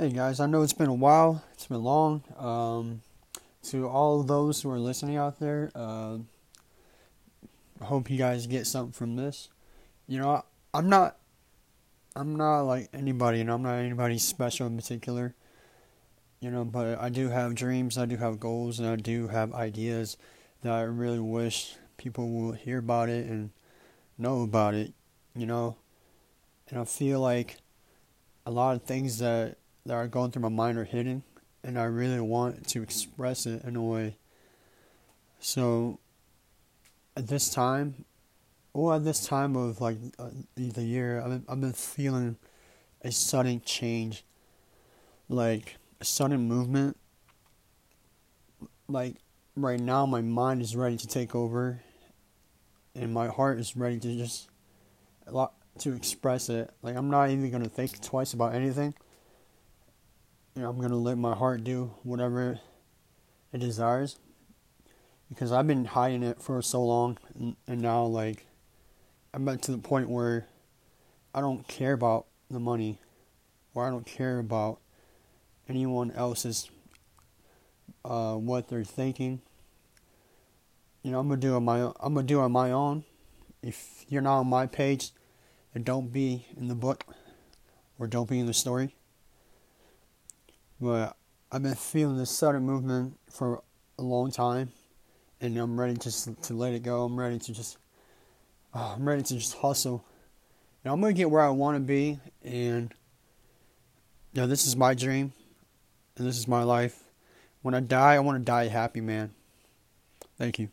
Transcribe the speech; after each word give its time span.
Hey 0.00 0.10
guys, 0.10 0.38
I 0.38 0.46
know 0.46 0.62
it's 0.62 0.72
been 0.72 0.86
a 0.86 0.94
while, 0.94 1.42
it's 1.54 1.66
been 1.66 1.82
long. 1.82 2.22
Um, 2.38 3.02
to 3.64 3.88
all 3.88 4.22
those 4.22 4.62
who 4.62 4.70
are 4.70 4.78
listening 4.78 5.16
out 5.16 5.40
there, 5.40 5.72
uh, 5.74 6.18
I 7.80 7.84
hope 7.84 8.08
you 8.08 8.16
guys 8.16 8.46
get 8.46 8.68
something 8.68 8.92
from 8.92 9.16
this. 9.16 9.48
You 10.06 10.20
know, 10.20 10.30
I, 10.30 10.42
I'm 10.72 10.88
not, 10.88 11.16
I'm 12.14 12.36
not 12.36 12.60
like 12.60 12.90
anybody, 12.94 13.40
and 13.40 13.50
I'm 13.50 13.62
not 13.62 13.74
anybody 13.74 14.18
special 14.18 14.68
in 14.68 14.76
particular. 14.76 15.34
You 16.38 16.52
know, 16.52 16.64
but 16.64 17.00
I 17.00 17.08
do 17.08 17.30
have 17.30 17.56
dreams, 17.56 17.98
I 17.98 18.06
do 18.06 18.18
have 18.18 18.38
goals, 18.38 18.78
and 18.78 18.88
I 18.88 18.94
do 18.94 19.26
have 19.26 19.52
ideas 19.52 20.16
that 20.62 20.72
I 20.72 20.82
really 20.82 21.18
wish 21.18 21.74
people 21.96 22.30
will 22.30 22.52
hear 22.52 22.78
about 22.78 23.08
it 23.08 23.26
and 23.26 23.50
know 24.16 24.42
about 24.42 24.74
it. 24.74 24.92
You 25.34 25.46
know, 25.46 25.74
and 26.68 26.78
I 26.78 26.84
feel 26.84 27.18
like 27.18 27.56
a 28.46 28.52
lot 28.52 28.76
of 28.76 28.84
things 28.84 29.18
that 29.18 29.56
that 29.88 29.94
are 29.94 30.06
going 30.06 30.30
through 30.30 30.42
my 30.42 30.50
mind 30.50 30.76
are 30.76 30.84
hidden, 30.84 31.22
and 31.64 31.78
I 31.78 31.84
really 31.84 32.20
want 32.20 32.68
to 32.68 32.82
express 32.82 33.46
it 33.46 33.64
in 33.64 33.74
a 33.74 33.82
way. 33.82 34.18
So, 35.40 35.98
at 37.16 37.26
this 37.26 37.48
time, 37.48 38.04
or 38.74 38.96
at 38.96 39.04
this 39.04 39.26
time 39.26 39.56
of 39.56 39.80
like 39.80 39.96
uh, 40.18 40.28
the 40.56 40.82
year, 40.82 41.22
I've 41.22 41.30
been, 41.30 41.44
I've 41.48 41.60
been 41.62 41.72
feeling 41.72 42.36
a 43.00 43.10
sudden 43.10 43.62
change, 43.62 44.24
like 45.30 45.76
a 46.02 46.04
sudden 46.04 46.46
movement. 46.46 46.98
Like 48.88 49.16
right 49.56 49.80
now, 49.80 50.04
my 50.04 50.20
mind 50.20 50.60
is 50.60 50.76
ready 50.76 50.98
to 50.98 51.06
take 51.06 51.34
over, 51.34 51.80
and 52.94 53.14
my 53.14 53.28
heart 53.28 53.58
is 53.58 53.74
ready 53.74 53.98
to 54.00 54.16
just 54.18 54.50
a 55.26 55.32
lot 55.32 55.54
to 55.78 55.94
express 55.94 56.50
it. 56.50 56.70
Like 56.82 56.94
I'm 56.94 57.08
not 57.08 57.30
even 57.30 57.50
gonna 57.50 57.70
think 57.70 58.02
twice 58.02 58.34
about 58.34 58.54
anything 58.54 58.92
I'm 60.64 60.80
gonna 60.80 60.96
let 60.96 61.18
my 61.18 61.34
heart 61.34 61.64
do 61.64 61.94
whatever 62.02 62.60
it 63.52 63.58
desires 63.58 64.18
because 65.28 65.52
I've 65.52 65.66
been 65.66 65.84
hiding 65.84 66.22
it 66.22 66.40
for 66.40 66.60
so 66.62 66.82
long, 66.82 67.18
and, 67.38 67.56
and 67.66 67.80
now 67.80 68.04
like 68.04 68.46
I'm 69.32 69.48
at 69.48 69.62
to 69.62 69.72
the 69.72 69.78
point 69.78 70.08
where 70.08 70.46
I 71.34 71.40
don't 71.40 71.66
care 71.68 71.92
about 71.92 72.26
the 72.50 72.60
money, 72.60 72.98
or 73.74 73.86
I 73.86 73.90
don't 73.90 74.06
care 74.06 74.38
about 74.38 74.80
anyone 75.68 76.10
else's 76.12 76.70
uh, 78.04 78.34
what 78.34 78.68
they're 78.68 78.84
thinking. 78.84 79.40
You 81.02 81.12
know, 81.12 81.20
I'm 81.20 81.28
gonna 81.28 81.40
do 81.40 81.54
on 81.54 81.64
my 81.64 81.92
I'm 82.00 82.14
gonna 82.14 82.22
do 82.22 82.40
on 82.40 82.52
my 82.52 82.72
own. 82.72 83.04
If 83.62 84.04
you're 84.08 84.22
not 84.22 84.40
on 84.40 84.46
my 84.46 84.66
page, 84.66 85.10
then 85.74 85.82
don't 85.82 86.12
be 86.12 86.46
in 86.56 86.68
the 86.68 86.74
book, 86.74 87.04
or 87.98 88.06
don't 88.06 88.28
be 88.28 88.38
in 88.38 88.46
the 88.46 88.54
story. 88.54 88.94
But 90.80 91.16
I've 91.50 91.62
been 91.62 91.74
feeling 91.74 92.18
this 92.18 92.30
sudden 92.30 92.62
movement 92.62 93.18
for 93.30 93.62
a 93.98 94.02
long 94.02 94.30
time, 94.30 94.70
and 95.40 95.56
I'm 95.56 95.78
ready 95.78 95.94
just 95.94 96.42
to 96.44 96.54
let 96.54 96.72
it 96.72 96.82
go. 96.82 97.04
I'm 97.04 97.18
ready 97.18 97.38
to 97.38 97.52
just, 97.52 97.78
oh, 98.74 98.94
I'm 98.96 99.08
ready 99.08 99.22
to 99.22 99.34
just 99.34 99.56
hustle. 99.56 100.04
And 100.84 100.92
I'm 100.92 101.00
gonna 101.00 101.14
get 101.14 101.30
where 101.30 101.42
I 101.42 101.48
want 101.48 101.76
to 101.76 101.80
be, 101.80 102.20
and 102.44 102.94
you 104.32 104.42
know, 104.42 104.46
this 104.46 104.66
is 104.66 104.76
my 104.76 104.94
dream, 104.94 105.32
and 106.16 106.26
this 106.26 106.38
is 106.38 106.46
my 106.46 106.62
life. 106.62 107.02
When 107.62 107.74
I 107.74 107.80
die, 107.80 108.14
I 108.14 108.20
want 108.20 108.38
to 108.38 108.44
die 108.44 108.64
a 108.64 108.68
happy, 108.68 109.00
man. 109.00 109.30
Thank 110.36 110.60
you. 110.60 110.68